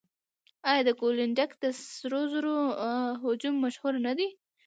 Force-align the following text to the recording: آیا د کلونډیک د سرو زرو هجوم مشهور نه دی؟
آیا 0.69 0.81
د 0.85 0.89
کلونډیک 0.99 1.51
د 1.63 1.65
سرو 1.91 2.21
زرو 2.31 2.55
هجوم 3.23 3.55
مشهور 3.65 3.93
نه 4.05 4.13
دی؟ 4.17 4.27